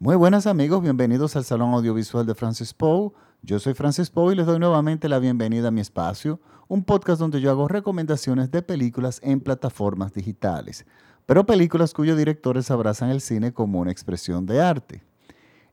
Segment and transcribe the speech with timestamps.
[0.00, 3.12] Muy buenas amigos, bienvenidos al Salón Audiovisual de Francis Poe.
[3.42, 7.20] Yo soy Francis Poe y les doy nuevamente la bienvenida a mi espacio, un podcast
[7.20, 10.84] donde yo hago recomendaciones de películas en plataformas digitales,
[11.26, 15.04] pero películas cuyos directores abrazan el cine como una expresión de arte.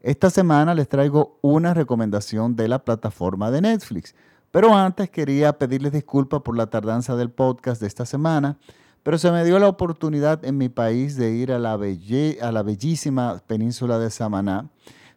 [0.01, 4.13] Esta semana les traigo una recomendación de la plataforma de Netflix,
[4.51, 8.59] pero antes quería pedirles disculpas por la tardanza del podcast de esta semana
[9.03, 12.63] pero se me dio la oportunidad en mi país de ir a la, a la
[12.63, 14.69] bellísima península de Samaná,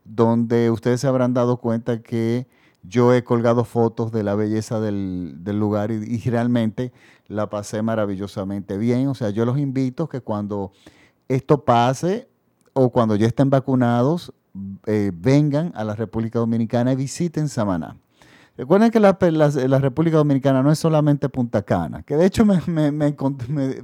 [0.05, 2.47] donde ustedes se habrán dado cuenta que
[2.83, 6.93] yo he colgado fotos de la belleza del, lugar y, realmente
[7.27, 9.09] la pasé maravillosamente bien.
[9.09, 10.73] O sea, yo los invito que cuando
[11.29, 12.29] esto pase
[12.75, 14.33] o cuando ya estén vacunados,
[14.87, 17.97] eh, vengan a la República Dominicana y visiten Samaná.
[18.57, 19.13] Recuerden que la,
[19.81, 22.45] República Dominicana no es solamente Punta Cana, que de hecho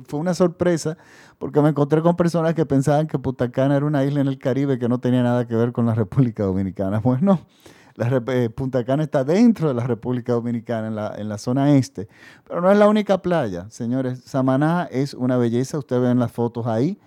[0.06, 0.96] fue una sorpresa
[1.38, 4.38] porque me encontré con personas que pensaban que Punta Cana era una isla en el
[4.38, 7.00] Caribe que no tenía nada que ver con la República Dominicana.
[7.10, 7.40] Pues no,
[7.98, 12.06] eh, Punta Cana está dentro de la República Dominicana, en la, en la zona este,
[12.46, 14.22] pero no es la única playa, señores.
[14.24, 17.00] Samaná es una belleza, ustedes ven las fotos ahí,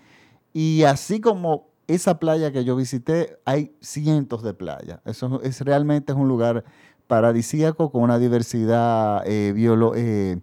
[0.52, 5.00] y así como esa playa que yo visité, hay cientos de playas.
[5.06, 6.64] Eso es realmente es un lugar
[7.14, 10.38] paradisíaco con una diversidad eh, eh,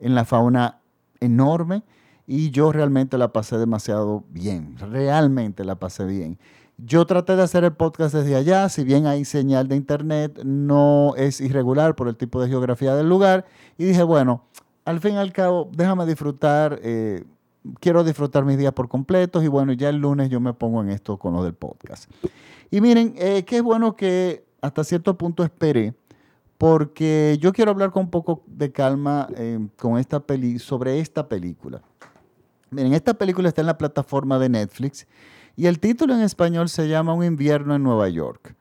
[0.00, 0.80] en la fauna
[1.20, 1.84] enorme
[2.26, 6.36] y yo realmente la pasé demasiado bien, realmente la pasé bien.
[6.76, 11.14] Yo traté de hacer el podcast desde allá, si bien hay señal de internet, no
[11.16, 13.44] es irregular por el tipo de geografía del lugar,
[13.76, 14.42] y dije, bueno,
[14.84, 17.22] al fin y al cabo, déjame disfrutar, eh,
[17.78, 20.90] quiero disfrutar mis días por completos, y bueno, ya el lunes yo me pongo en
[20.90, 22.10] esto con lo del podcast.
[22.72, 23.14] Y miren,
[23.46, 25.94] qué bueno que hasta cierto punto esperé,
[26.58, 31.28] porque yo quiero hablar con un poco de calma eh, con esta peli sobre esta
[31.28, 31.80] película.
[32.70, 35.06] Miren, esta película está en la plataforma de Netflix
[35.56, 38.54] y el título en español se llama Un invierno en Nueva York.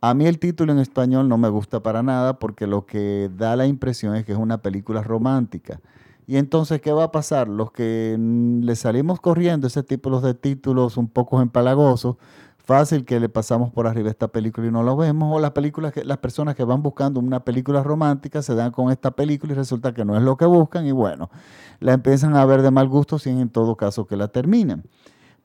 [0.00, 3.56] A mí el título en español no me gusta para nada porque lo que da
[3.56, 5.80] la impresión es que es una película romántica.
[6.26, 7.48] Y entonces, ¿qué va a pasar?
[7.48, 12.16] Los que le salimos corriendo ese tipo de títulos un poco empalagosos,
[12.64, 15.92] fácil que le pasamos por arriba esta película y no lo vemos, o las películas
[15.92, 19.56] que las personas que van buscando una película romántica se dan con esta película y
[19.56, 21.30] resulta que no es lo que buscan y bueno,
[21.80, 24.84] la empiezan a ver de mal gusto sin en todo caso que la terminen.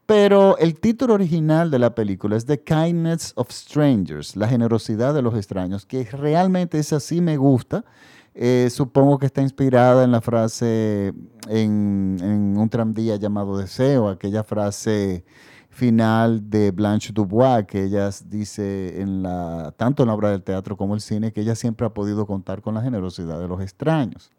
[0.05, 5.21] Pero el título original de la película es The Kindness of Strangers, la generosidad de
[5.21, 7.85] los extraños, que realmente es así me gusta.
[8.33, 11.13] Eh, supongo que está inspirada en la frase
[11.47, 15.25] en, en un tranvía llamado Deseo, aquella frase
[15.69, 20.75] final de Blanche Dubois, que ella dice en la, tanto en la obra del teatro
[20.75, 24.31] como el cine, que ella siempre ha podido contar con la generosidad de los extraños.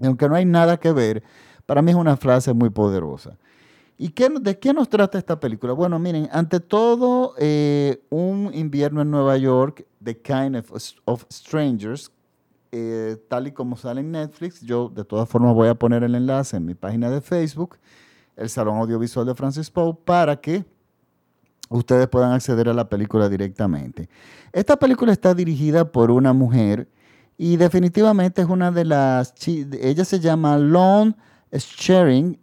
[0.00, 1.22] Y aunque no hay nada que ver,
[1.66, 3.36] para mí es una frase muy poderosa.
[3.96, 5.72] ¿Y qué, de qué nos trata esta película?
[5.72, 10.56] Bueno, miren, ante todo, eh, un invierno en Nueva York, The Kind
[11.04, 12.10] of, Strangers,
[12.72, 16.16] eh, tal y como sale en Netflix, yo de todas formas voy a poner el
[16.16, 17.78] enlace en mi página de Facebook
[18.36, 20.64] el Salón Audiovisual de Francis Poe para que
[21.68, 24.08] ustedes puedan acceder a la película directamente.
[24.52, 26.88] Esta película está dirigida por una mujer
[27.36, 29.34] y definitivamente es una de las...
[29.46, 31.16] Ella se llama Lon
[31.52, 32.38] Sharing.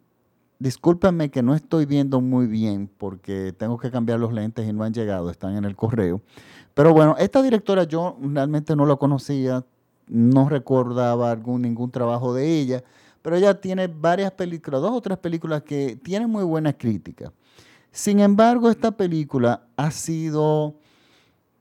[0.59, 4.84] Discúlpenme que no estoy viendo muy bien porque tengo que cambiar los lentes y no
[4.84, 6.22] han llegado, están en el correo.
[6.74, 9.66] Pero bueno, esta directora yo realmente no la conocía,
[10.07, 12.84] no recordaba algún, ningún trabajo de ella
[13.22, 17.32] pero ella tiene varias películas, dos o tres películas que tienen muy buenas críticas.
[17.92, 20.76] Sin embargo, esta película ha sido,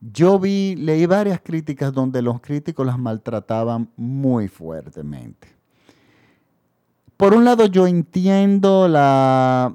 [0.00, 5.48] yo vi, leí varias críticas donde los críticos las maltrataban muy fuertemente.
[7.16, 9.74] Por un lado, yo entiendo la,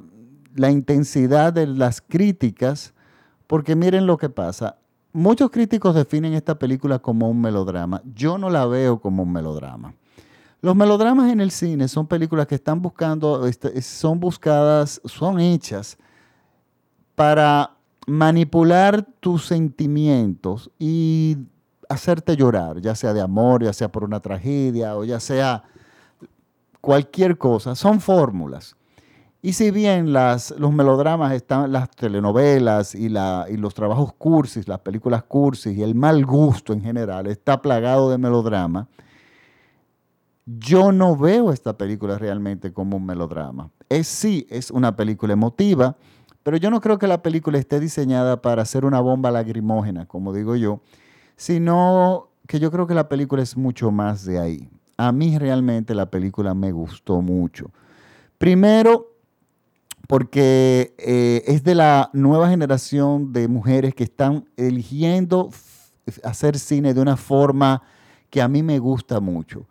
[0.55, 2.93] la intensidad de las críticas,
[3.45, 4.77] porque miren lo que pasa.
[5.13, 8.01] Muchos críticos definen esta película como un melodrama.
[8.15, 9.93] Yo no la veo como un melodrama.
[10.65, 15.95] Los melodramas en el cine son películas que están buscando, este, son buscadas, son hechas
[17.13, 17.77] para
[18.07, 21.37] manipular tus sentimientos y
[21.87, 25.65] hacerte llorar, ya sea de amor, ya sea por una tragedia o ya sea
[26.81, 27.75] cualquier cosa.
[27.75, 28.75] Son fórmulas.
[29.43, 34.67] Y si bien las, los melodramas están, las telenovelas y, la, y los trabajos cursis,
[34.67, 38.87] las películas cursis y el mal gusto en general está plagado de melodrama,
[40.45, 43.71] yo no veo esta película realmente como un melodrama.
[43.89, 45.97] Es sí, es una película emotiva,
[46.43, 50.33] pero yo no creo que la película esté diseñada para ser una bomba lagrimógena, como
[50.33, 50.81] digo yo,
[51.35, 54.69] sino que yo creo que la película es mucho más de ahí.
[54.97, 57.71] A mí realmente la película me gustó mucho.
[58.37, 59.15] Primero,
[60.07, 65.49] porque eh, es de la nueva generación de mujeres que están eligiendo
[66.23, 67.81] hacer cine de una forma
[68.29, 69.65] que a mí me gusta mucho.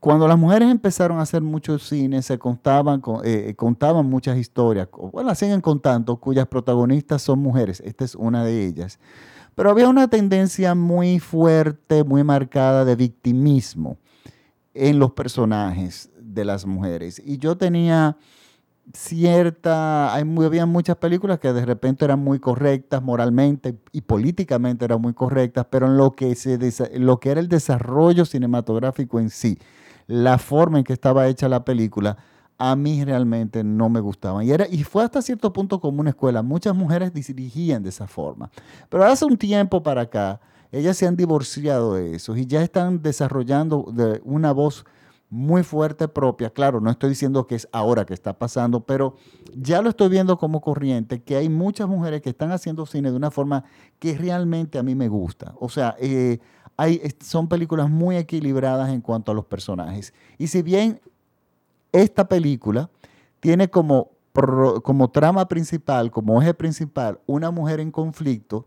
[0.00, 5.34] Cuando las mujeres empezaron a hacer mucho cine, se contaban, eh, contaban muchas historias, bueno,
[5.34, 7.80] siguen contando, cuyas protagonistas son mujeres.
[7.84, 8.98] Esta es una de ellas.
[9.54, 13.98] Pero había una tendencia muy fuerte, muy marcada de victimismo
[14.72, 17.20] en los personajes de las mujeres.
[17.24, 18.16] Y yo tenía
[18.94, 25.00] cierta, hay, había muchas películas que de repente eran muy correctas moralmente y políticamente eran
[25.00, 26.58] muy correctas, pero en lo que, se,
[26.98, 29.58] lo que era el desarrollo cinematográfico en sí,
[30.06, 32.16] la forma en que estaba hecha la película,
[32.58, 34.44] a mí realmente no me gustaba.
[34.44, 36.42] Y, era, y fue hasta cierto punto como una escuela.
[36.42, 38.50] Muchas mujeres dirigían de esa forma.
[38.90, 40.40] Pero hace un tiempo para acá,
[40.70, 44.84] ellas se han divorciado de eso y ya están desarrollando de una voz
[45.30, 46.50] muy fuerte propia.
[46.50, 49.16] Claro, no estoy diciendo que es ahora que está pasando, pero
[49.54, 53.16] ya lo estoy viendo como corriente, que hay muchas mujeres que están haciendo cine de
[53.16, 53.64] una forma
[54.00, 55.54] que realmente a mí me gusta.
[55.60, 56.40] O sea, eh,
[56.76, 60.12] hay, son películas muy equilibradas en cuanto a los personajes.
[60.36, 61.00] Y si bien
[61.92, 62.90] esta película
[63.38, 64.10] tiene como,
[64.82, 68.66] como trama principal, como eje principal, una mujer en conflicto,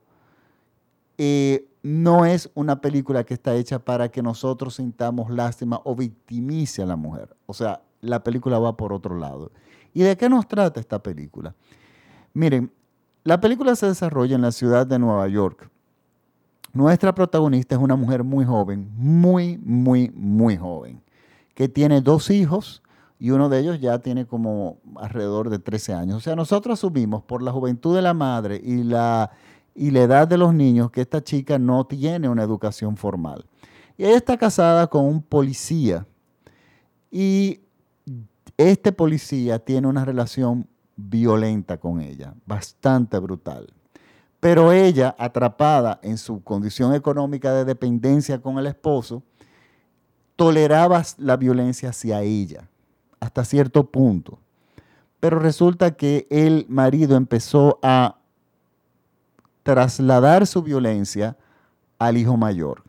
[1.18, 6.82] eh, no es una película que está hecha para que nosotros sintamos lástima o victimice
[6.82, 7.36] a la mujer.
[7.46, 9.52] O sea, la película va por otro lado.
[9.94, 11.54] ¿Y de qué nos trata esta película?
[12.34, 12.72] Miren,
[13.26, 15.70] la película se desarrolla en la ciudad de Nueva York.
[16.72, 21.04] Nuestra protagonista es una mujer muy joven, muy, muy, muy joven,
[21.54, 22.82] que tiene dos hijos
[23.20, 26.18] y uno de ellos ya tiene como alrededor de 13 años.
[26.18, 29.32] O sea, nosotros asumimos por la juventud de la madre y la
[29.76, 33.46] y la edad de los niños que esta chica no tiene una educación formal.
[33.98, 36.06] Y ella está casada con un policía
[37.12, 37.62] y
[38.58, 43.74] este policía tiene una relación violenta con ella, bastante brutal.
[44.40, 49.24] Pero ella, atrapada en su condición económica de dependencia con el esposo,
[50.36, 52.68] toleraba la violencia hacia ella
[53.24, 54.40] hasta cierto punto.
[55.22, 58.18] Pero resulta que el marido empezó a
[59.64, 61.38] trasladar su violencia
[61.98, 62.84] al hijo mayor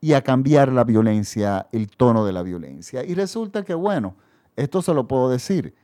[0.00, 3.04] y a cambiar la violencia, el tono de la violencia.
[3.04, 4.16] Y resulta que, bueno,
[4.56, 5.74] esto se lo puedo decir.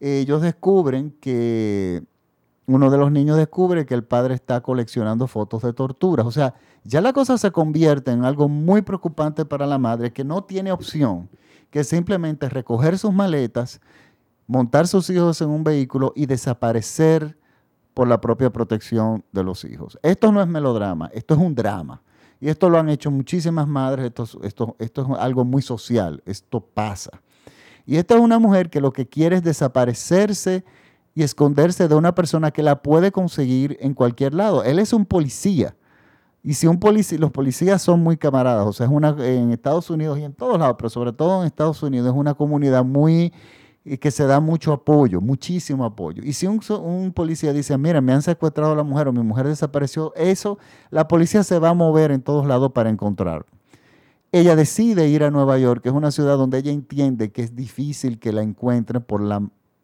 [0.00, 2.04] Ellos descubren que
[2.66, 6.24] uno de los niños descubre que el padre está coleccionando fotos de torturas.
[6.24, 6.54] O sea,
[6.84, 10.70] ya la cosa se convierte en algo muy preocupante para la madre que no tiene
[10.70, 11.28] opción
[11.70, 13.80] que simplemente recoger sus maletas,
[14.46, 17.36] montar sus hijos en un vehículo y desaparecer
[17.94, 19.98] por la propia protección de los hijos.
[20.02, 22.02] Esto no es melodrama, esto es un drama.
[22.40, 24.12] Y esto lo han hecho muchísimas madres,
[24.42, 27.22] esto, es algo muy social, esto pasa.
[27.86, 30.64] Y esta es una mujer que lo que quiere es desaparecerse
[31.14, 34.64] y esconderse de una persona que la puede conseguir en cualquier lado.
[34.64, 35.76] Él es un policía.
[36.42, 39.88] Y si un policía, los policías son muy camaradas, o sea, es una, en Estados
[39.88, 43.32] Unidos y en todos lados, pero sobre todo en Estados Unidos es una comunidad muy
[43.84, 46.22] y que se da mucho apoyo, muchísimo apoyo.
[46.24, 49.46] Y si un, policía dice, mira, me han secuestrado a la mujer o mi mujer
[49.46, 50.58] desapareció, eso,
[50.90, 53.44] la policía se va a mover en todos lados para encontrar.
[54.32, 57.54] Ella decide ir a Nueva York, que es una ciudad donde ella entiende que es
[57.54, 59.42] difícil que la encuentren por, la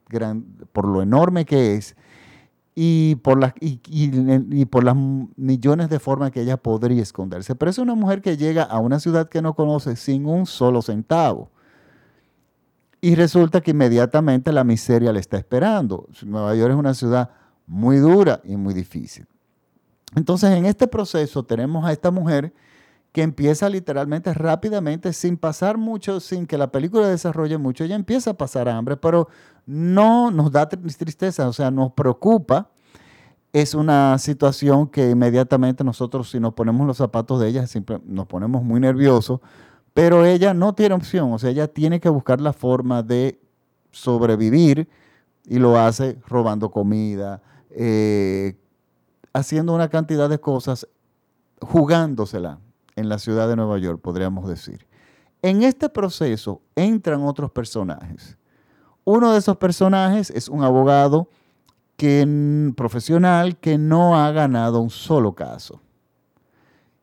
[0.09, 1.95] gran, por lo enorme que es
[2.75, 7.55] y por, las, y, y por las millones de formas que ella podría esconderse.
[7.55, 10.81] Pero es una mujer que llega a una ciudad que no conoce sin un solo
[10.81, 11.51] centavo
[13.01, 16.09] y resulta que inmediatamente la miseria le está esperando.
[16.23, 17.31] Nueva York es una ciudad
[17.67, 19.27] muy dura y muy difícil.
[20.17, 22.53] Entonces, en este proceso tenemos a esta mujer
[23.13, 28.31] que empieza literalmente rápidamente, sin pasar mucho, sin que la película desarrolle mucho, ella empieza
[28.31, 29.29] a pasar hambre, pero
[29.67, 32.71] no nos da tristeza, o sea, nos preocupa.
[33.53, 38.27] Es una situación que inmediatamente nosotros, si nos ponemos los zapatos de ella, siempre nos
[38.27, 39.41] ponemos muy nerviosos,
[39.95, 43.41] pero ella no tiene opción, o sea, ella tiene que buscar la forma de
[43.91, 44.89] sobrevivir
[45.45, 48.57] y lo hace robando comida, eh,
[49.33, 50.87] haciendo una cantidad de cosas,
[51.61, 52.61] jugándosela
[52.97, 54.87] en la ciudad de Nueva York, podríamos decir.
[55.43, 58.37] En este proceso entran otros personajes.
[59.05, 61.29] Uno de esos personajes es un abogado
[61.97, 65.81] que, profesional que no ha ganado un solo caso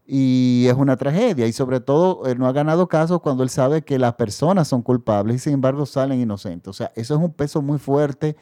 [0.08, 1.46] y es una tragedia.
[1.46, 4.82] Y sobre todo, él no ha ganado casos cuando él sabe que las personas son
[4.82, 6.70] culpables y sin embargo salen inocentes.
[6.70, 8.38] O sea, eso es un peso muy fuerte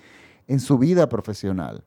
[0.47, 1.83] en su vida profesional.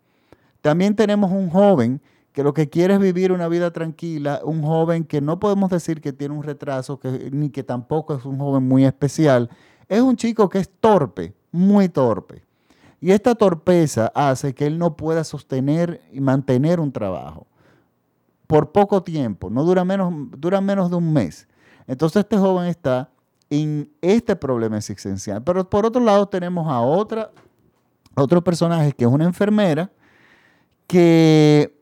[0.60, 5.04] También tenemos un joven que lo que quiere es vivir una vida tranquila, un joven
[5.04, 7.00] que no podemos decir que tiene un retraso,
[7.32, 9.48] ni que tampoco es un joven muy especial.
[9.88, 12.44] Es un chico que es torpe, muy torpe.
[13.00, 17.47] Y esta torpeza hace que él no pueda sostener y mantener un trabajo
[18.48, 21.46] por poco tiempo, no dura menos, dura menos de un mes.
[21.86, 23.10] Entonces este joven está
[23.50, 25.44] en este problema existencial.
[25.44, 27.30] Pero por otro lado tenemos a otra,
[28.16, 29.90] otro personaje que es una enfermera
[30.86, 31.78] que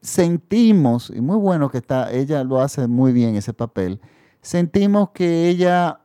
[0.00, 4.00] sentimos, y muy bueno que está, ella lo hace muy bien ese papel,
[4.40, 6.00] sentimos que ella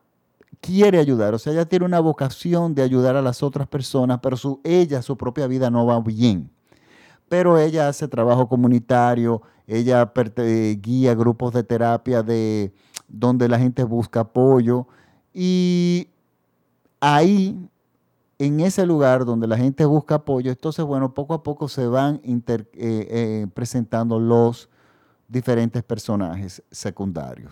[0.59, 4.35] quiere ayudar, o sea, ella tiene una vocación de ayudar a las otras personas, pero
[4.35, 6.51] su, ella, su propia vida no va bien.
[7.29, 10.11] Pero ella hace trabajo comunitario, ella
[10.81, 12.73] guía grupos de terapia de
[13.07, 14.87] donde la gente busca apoyo
[15.33, 16.09] y
[16.99, 17.69] ahí
[18.39, 22.19] en ese lugar donde la gente busca apoyo, entonces, bueno, poco a poco se van
[22.23, 24.69] eh, eh, presentando los
[25.27, 27.51] diferentes personajes secundarios.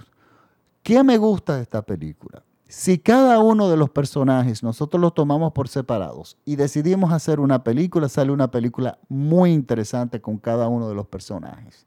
[0.82, 2.44] ¿Qué me gusta de esta película?
[2.68, 7.64] Si cada uno de los personajes nosotros los tomamos por separados y decidimos hacer una
[7.64, 11.86] película, sale una película muy interesante con cada uno de los personajes.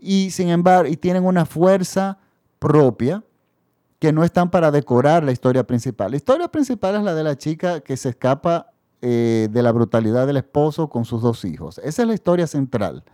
[0.00, 2.18] Y sin embargo, y tienen una fuerza
[2.58, 3.22] propia,
[4.00, 6.10] que no están para decorar la historia principal.
[6.10, 10.26] La historia principal es la de la chica que se escapa eh, de la brutalidad
[10.26, 11.78] del esposo con sus dos hijos.
[11.84, 13.04] Esa es la historia central.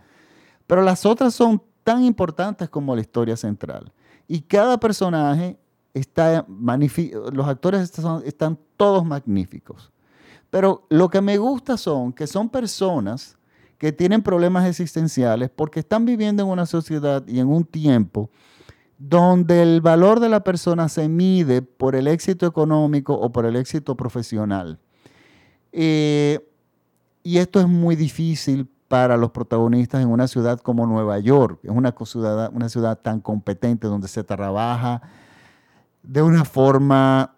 [0.65, 3.91] Pero las otras son tan importantes como la historia central.
[4.29, 5.59] Y cada personaje
[5.93, 9.91] está los actores están, están todos magníficos.
[10.49, 13.36] Pero lo que me gusta son que son personas
[13.77, 18.29] que tienen problemas existenciales porque están viviendo en una sociedad y en un tiempo
[18.97, 23.55] donde el valor de la persona se mide por el éxito económico o por el
[23.55, 24.79] éxito profesional.
[25.71, 26.39] Eh,
[27.21, 31.59] y esto es muy difícil para los protagonistas en una ciudad como Nueva York.
[31.63, 35.01] Es una ciudad, una ciudad tan competente donde se trabaja
[36.01, 37.35] de una forma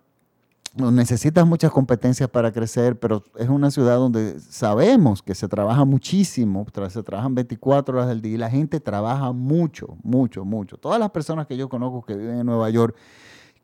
[0.75, 6.65] necesitas muchas competencias para crecer, pero es una ciudad donde sabemos que se trabaja muchísimo,
[6.89, 10.77] se trabajan 24 horas del día y la gente trabaja mucho, mucho, mucho.
[10.77, 12.95] Todas las personas que yo conozco que viven en Nueva York,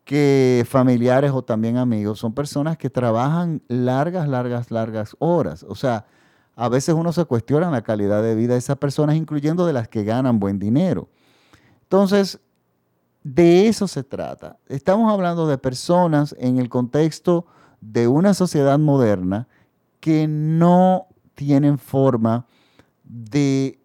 [0.04, 5.64] que familiares o también amigos, son personas que trabajan largas, largas, largas horas.
[5.68, 6.06] O sea,
[6.54, 9.88] a veces uno se cuestiona la calidad de vida de esas personas, incluyendo de las
[9.88, 11.08] que ganan buen dinero.
[11.82, 12.40] Entonces,
[13.26, 14.56] de eso se trata.
[14.68, 17.44] Estamos hablando de personas en el contexto
[17.80, 19.48] de una sociedad moderna
[19.98, 22.46] que no tienen forma
[23.02, 23.80] de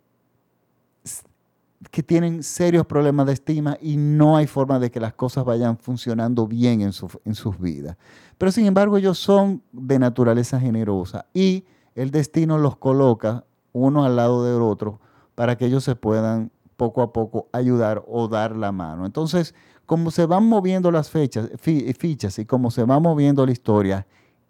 [1.90, 5.76] que tienen serios problemas de estima y no hay forma de que las cosas vayan
[5.76, 6.92] funcionando bien en,
[7.26, 7.98] en sus vidas.
[8.38, 13.44] Pero sin embargo ellos son de naturaleza generosa y el destino los coloca
[13.74, 15.00] uno al lado del otro
[15.34, 19.06] para que ellos se puedan poco a poco ayudar o dar la mano.
[19.06, 19.54] Entonces,
[19.86, 24.08] como se van moviendo las fechas, fichas y como se va moviendo la historia,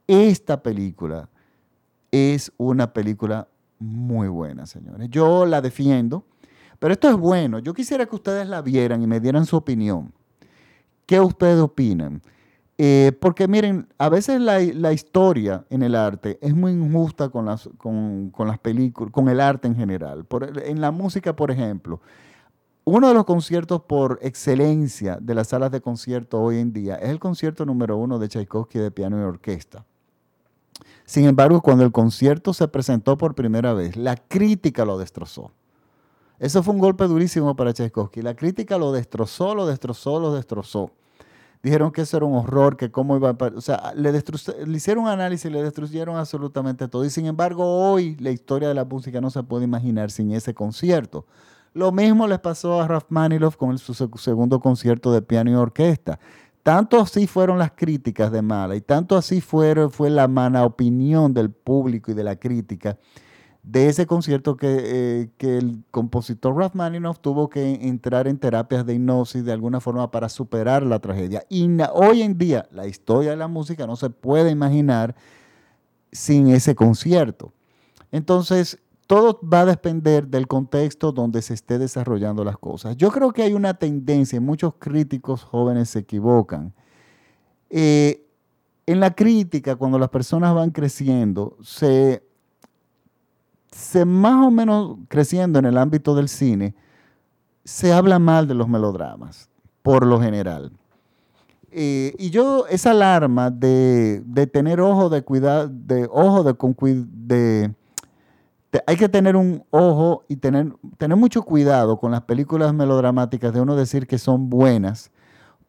[0.07, 1.27] esta película
[2.09, 5.09] es una película muy buena, señores.
[5.09, 6.23] Yo la defiendo,
[6.79, 7.59] pero esto es bueno.
[7.59, 10.13] Yo quisiera que ustedes la vieran y me dieran su opinión.
[11.05, 12.21] ¿Qué ustedes opinan?
[12.83, 17.69] Eh, porque miren, a veces la, historia en el arte es muy injusta con las,
[18.59, 20.25] películas, con el arte en general.
[20.65, 22.01] en la música, por ejemplo,
[22.83, 27.09] uno de los conciertos por excelencia de las salas de concierto hoy en día es
[27.09, 29.85] el concierto número uno de Tchaikovsky de piano y orquesta.
[31.05, 35.51] Sin embargo, cuando el concierto se presentó por primera vez, la crítica lo destrozó.
[36.39, 38.23] Eso fue un golpe durísimo para Tchaikovsky.
[38.23, 40.89] La crítica lo destrozó, lo destrozó, lo destrozó
[41.63, 43.37] dijeron que eso era un horror, que cómo iba a...
[43.55, 44.11] O sea, le,
[44.75, 47.05] hicieron análisis, le destruyeron absolutamente todo.
[47.05, 50.53] Y sin embargo, hoy la historia de la música no se puede imaginar sin ese
[50.53, 51.25] concierto.
[51.73, 56.19] Lo mismo les pasó a Rachmaninoff con su segundo concierto de piano y orquesta.
[56.63, 61.33] Tanto así fueron las críticas de Mala y tanto así fue, fue la mala opinión
[61.33, 62.97] del público y de la crítica
[63.63, 69.45] de ese concierto que, eh, el compositor Rachmaninoff tuvo que entrar en terapias de hipnosis
[69.45, 71.43] de alguna forma para superar la tragedia.
[71.49, 75.15] Y hoy en día la historia de la música no se puede imaginar
[76.11, 77.53] sin ese concierto.
[78.11, 82.97] Entonces, todo va a depender del contexto donde se esté desarrollando las cosas.
[82.97, 86.73] Yo creo que hay una tendencia, muchos críticos jóvenes se equivocan.
[87.69, 88.25] Eh,
[88.85, 92.23] en la crítica, cuando las personas van creciendo, se
[93.71, 96.75] se más o menos creciendo en el ámbito del cine,
[97.63, 99.49] se habla mal de los melodramas,
[99.81, 100.71] por lo general.
[101.71, 106.53] Eh, y yo, esa alarma de, tener ojo de cuidado, de ojo de,
[107.13, 107.73] de,
[108.71, 113.53] de, hay que tener un ojo y tener, tener mucho cuidado con las películas melodramáticas
[113.53, 115.11] de uno decir que son buenas,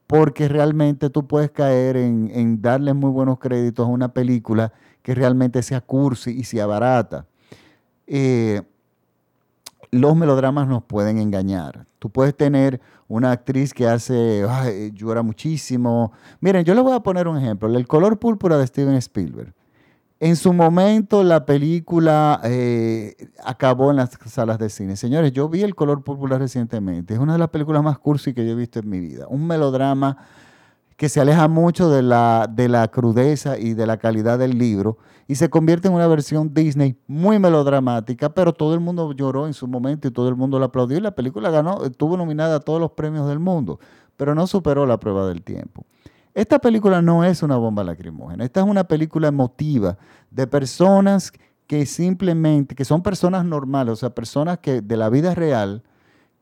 [0.09, 5.15] porque realmente tú puedes caer en, en darle muy buenos créditos a una película que
[5.15, 7.27] realmente sea cursi y sea barata.
[8.15, 8.61] Eh,
[9.91, 11.87] los melodramas nos pueden engañar.
[11.99, 12.79] Tú puedes tener
[13.09, 14.45] una actriz que hace,
[14.93, 16.13] llora muchísimo.
[16.41, 17.75] Miren, yo les voy a poner un ejemplo.
[17.75, 19.55] El color púrpura de Steven Spielberg.
[20.21, 24.97] En su momento la película eh, acabó en las salas de cine.
[24.97, 27.15] Señores, yo vi El color púrpura recientemente.
[27.15, 29.27] Es una de las películas más cursi que yo he visto en mi vida.
[29.29, 30.19] Un melodrama
[30.99, 35.49] que se aleja mucho de la crudeza y de la calidad del libro y se
[35.51, 40.09] convierte en una versión Disney muy melodramática, pero todo el mundo lloró en su momento
[40.09, 42.93] y todo el mundo la aplaudió y la película ganó, estuvo nominada a todos los
[42.93, 43.79] premios del mundo,
[44.17, 45.85] pero no superó la prueba del tiempo.
[46.35, 49.99] Esta película no es una bomba lacrimógena, esta es una película emotiva
[50.31, 51.33] de personas
[51.67, 55.83] que simplemente, que son personas normales, o sea, personas que de la vida real,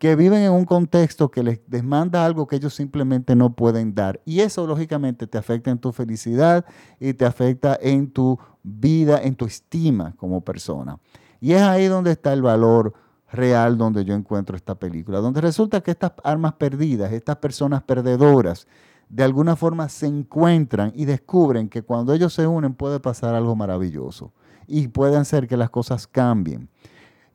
[0.01, 4.23] que viven en un contexto que les demanda algo que ellos simplemente no pueden dar.
[4.25, 6.65] Y eso lógicamente te afecta en tu felicidad
[6.99, 10.99] y te afecta en tu vida, en tu estima como persona.
[11.39, 12.95] Y es ahí donde está el valor
[13.31, 18.67] real donde yo encuentro esta película, donde resulta que estas armas perdidas, estas personas perdedoras,
[19.11, 23.55] de alguna forma se encuentran y descubren que cuando ellos se unen puede pasar algo
[23.55, 24.33] maravilloso
[24.67, 26.71] y pueden hacer que las cosas cambien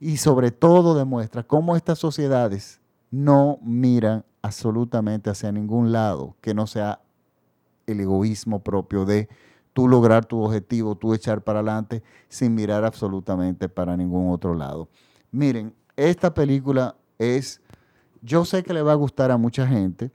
[0.00, 6.66] y sobre todo demuestra cómo estas sociedades no miran absolutamente hacia ningún lado que no
[6.66, 7.00] sea
[7.86, 9.28] el egoísmo propio de
[9.72, 14.88] tú lograr tu objetivo, tú echar para adelante sin mirar absolutamente para ningún otro lado.
[15.30, 17.60] Miren, esta película es,
[18.22, 20.10] yo sé que le va a gustar a mucha gente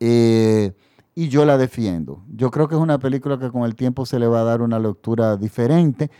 [0.00, 0.72] eh,
[1.14, 2.24] y yo la defiendo.
[2.34, 4.62] Yo creo que es una película que con el tiempo se le va a dar
[4.62, 6.10] una lectura diferente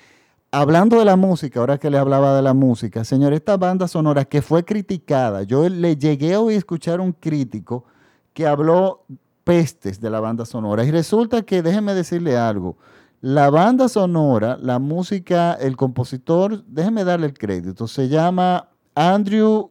[0.51, 4.25] hablando de la música, ahora que le hablaba de la música, señor, esta banda sonora
[4.25, 7.85] que fue criticada, yo le llegué a escuchar un crítico
[8.33, 9.05] que habló
[9.45, 12.77] pestes de la banda sonora y resulta que, déjeme decirle algo,
[13.21, 19.71] la banda sonora, la música, el compositor, déjeme darle el crédito, se llama Andrew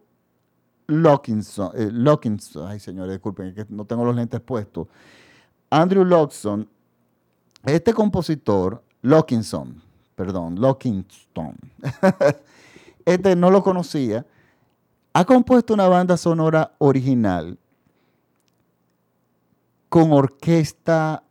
[0.87, 4.87] Lockinson, eh, Lockinson ay señores, disculpen, que no tengo los lentes puestos.
[5.69, 6.67] Andrew Lockson,
[7.63, 9.81] este compositor, Lockinson,
[10.19, 11.55] perdón, Lockingston.
[13.05, 14.25] este no lo conocía.
[15.13, 17.57] Ha compuesto una banda sonora original
[19.87, 21.23] con orquesta,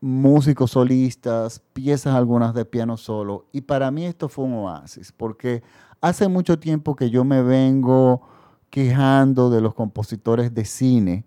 [0.00, 3.46] músicos solistas, piezas algunas de piano solo.
[3.50, 5.64] Y para mí esto fue un oasis, porque
[6.00, 8.22] hace mucho tiempo que yo me vengo
[8.70, 11.24] quejando de los compositores de cine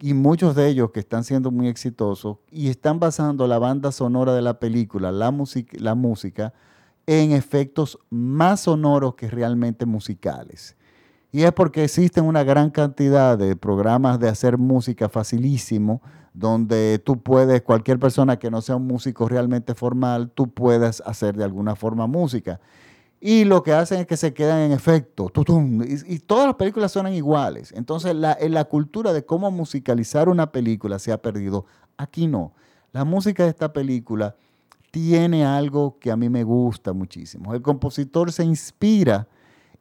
[0.00, 4.34] y muchos de ellos que están siendo muy exitosos y están basando la banda sonora
[4.34, 6.54] de la película, la, música,
[7.06, 10.76] en efectos más sonoros que realmente musicales.
[11.32, 16.00] Y es porque existen una gran cantidad de programas de hacer música facilísimo,
[16.32, 21.36] donde tú puedes, cualquier persona que no sea un músico realmente formal, tú puedes hacer
[21.36, 22.60] de alguna forma música
[23.20, 25.30] y lo que hacen es que se quedan en efecto.
[26.06, 27.70] y, todas las películas suenan iguales.
[27.76, 31.66] Entonces, la, la cultura de cómo musicalizar una película se ha perdido.
[31.98, 32.54] Aquí no.
[32.92, 34.36] La música de esta película
[34.90, 37.52] tiene algo que a mí me gusta muchísimo.
[37.52, 39.28] El compositor se inspira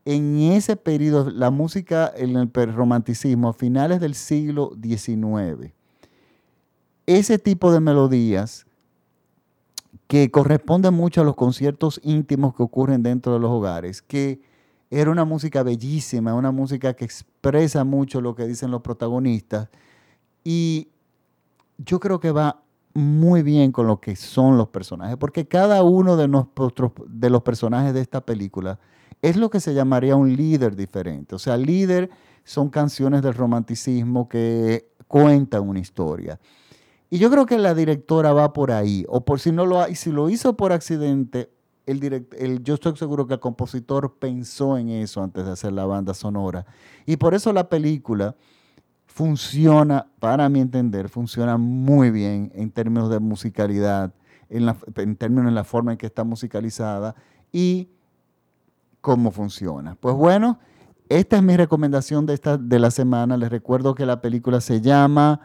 [0.03, 5.73] en ese periodo, la música en el romanticismo, a finales del siglo XIX.
[7.05, 8.65] Ese tipo de melodías
[10.09, 14.41] que corresponde mucho a los conciertos íntimos que ocurren dentro de los hogares, que
[14.89, 19.69] era una música bellísima, una música que expresa mucho lo que dicen los protagonistas
[20.43, 20.87] y
[21.77, 22.63] yo creo que va
[22.95, 26.27] muy bien con lo que son los personajes, porque cada uno de,
[27.07, 28.79] de los personajes de esta película
[29.21, 31.35] es lo que se llamaría un líder diferente.
[31.35, 32.09] O sea, líder
[32.43, 36.39] son canciones del romanticismo que cuentan una historia.
[37.09, 39.95] Y yo creo que la directora va por ahí, o por si no lo y
[39.95, 41.49] si lo hizo por accidente,
[41.87, 45.85] el, el yo estoy seguro que el compositor pensó en eso antes de hacer la
[45.85, 46.67] banda sonora.
[47.07, 48.35] Y por eso la película
[49.07, 54.13] funciona, para mi entender, funciona muy bien en términos de musicalidad,
[54.49, 57.15] en, en términos de la forma en que está musicalizada
[57.51, 57.89] y
[59.01, 59.95] cómo funciona.
[59.99, 60.59] Pues bueno,
[61.09, 63.35] esta es mi recomendación de, esta, de la semana.
[63.35, 65.41] Les recuerdo que la película se llama...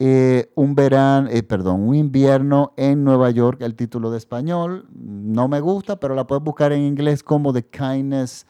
[0.00, 4.86] Eh, un verano, eh, perdón, un invierno en Nueva York, el título de español.
[4.94, 8.46] No me gusta, pero la puedes buscar en inglés como The Kindness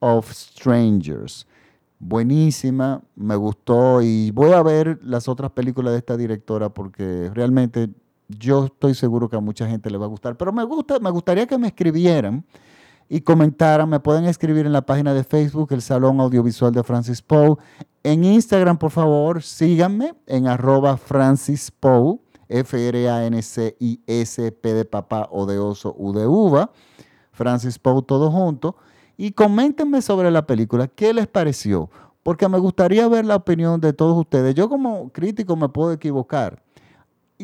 [0.00, 1.46] of Strangers.
[1.98, 7.90] Buenísima, me gustó y voy a ver las otras películas de esta directora porque realmente
[8.28, 10.36] yo estoy seguro que a mucha gente le va a gustar.
[10.36, 12.44] Pero me gusta, me gustaría que me escribieran
[13.10, 13.90] y comentaran.
[13.90, 17.56] Me pueden escribir en la página de Facebook, el Salón Audiovisual de Francis Poe.
[18.04, 23.12] En Instagram, por favor, síganme en arroba Francis Poe, F-R-A-N-C-I-S-P
[24.72, 26.70] de papá o de oso U de uva.
[27.32, 28.76] Francis Poe todo junto.
[29.16, 31.90] Y coméntenme sobre la película, ¿qué les pareció?
[32.22, 34.54] Porque me gustaría ver la opinión de todos ustedes.
[34.54, 36.62] Yo como crítico me puedo equivocar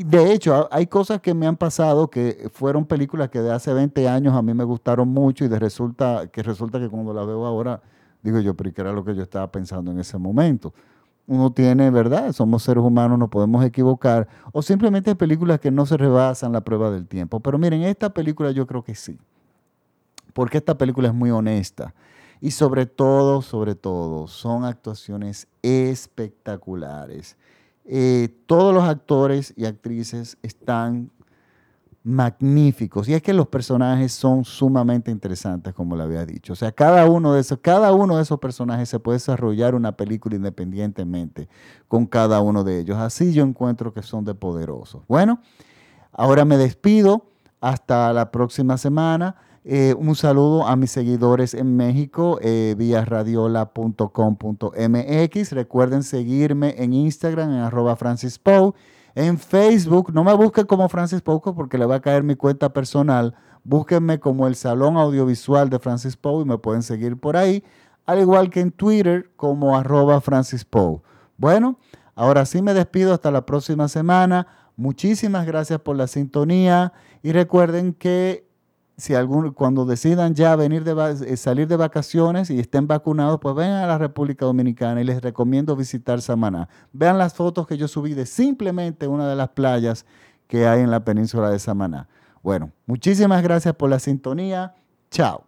[0.04, 4.08] de hecho, hay cosas que me han pasado que fueron películas que de hace 20
[4.08, 7.80] años a mí me gustaron mucho y resulta que resulta que cuando la veo ahora
[8.22, 10.74] digo yo, pero ¿qué era lo que yo estaba pensando en ese momento?
[11.28, 12.32] Uno tiene, ¿verdad?
[12.32, 14.28] Somos seres humanos, no podemos equivocar.
[14.52, 17.40] O simplemente películas que no se rebasan la prueba del tiempo.
[17.40, 19.18] Pero miren, esta película yo creo que sí.
[20.32, 21.94] Porque esta película es muy honesta.
[22.40, 27.36] Y sobre todo, sobre todo, son actuaciones espectaculares.
[27.88, 31.10] Eh, todos los actores y actrices están
[32.06, 33.08] magníficos.
[33.08, 36.52] Y es que los personajes son sumamente interesantes, como le había dicho.
[36.52, 39.96] O sea, cada uno de esos, cada uno de esos personajes se puede desarrollar una
[39.96, 41.48] película independientemente
[41.88, 42.96] con cada uno de ellos.
[42.98, 45.02] Así yo encuentro que son de poderosos.
[45.08, 45.40] Bueno,
[46.12, 47.26] ahora me despido.
[47.60, 49.34] Hasta la próxima semana.
[49.68, 55.52] Eh, un saludo a mis seguidores en México eh, vía radiola.com.mx.
[55.52, 58.40] Recuerden seguirme en Instagram en arroba Francis
[59.16, 62.72] En Facebook, no me busquen como Francis Poe porque le va a caer mi cuenta
[62.72, 63.34] personal.
[63.64, 67.64] Búsquenme como el Salón Audiovisual de Francis Poe y me pueden seguir por ahí.
[68.04, 70.64] Al igual que en Twitter como arroba Francis.
[71.38, 71.80] Bueno,
[72.14, 74.46] ahora sí me despido hasta la próxima semana.
[74.76, 78.45] Muchísimas gracias por la sintonía y recuerden que
[78.96, 80.92] si algún, cuando decidan ya venir de,
[81.26, 85.20] eh, salir de vacaciones y estén vacunados, pues vengan a la República Dominicana y les
[85.20, 86.68] recomiendo visitar Samaná.
[86.92, 90.06] Vean las fotos que yo subí de simplemente una de las playas
[90.46, 92.08] que hay en la península de Samaná.
[92.42, 94.74] Bueno, muchísimas gracias por la sintonía.
[95.10, 95.45] Chao.